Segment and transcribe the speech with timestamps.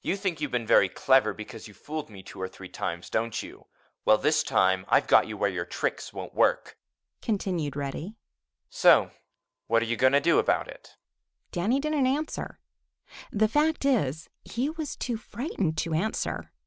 [0.00, 3.10] "You think you've been very clever because you have fooled me two or three times,
[3.10, 3.66] don't you?
[4.06, 6.78] Well, this time I've got you where your tricks won't work,"
[7.20, 8.16] continued Reddy,
[8.70, 9.10] "so
[9.66, 10.96] what are you going to do about it?"
[11.52, 12.60] Danny didn't answer.
[13.30, 16.50] The fact is, he was too frightened to answer.